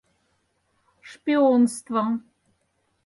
Шпионство! 1.09 2.01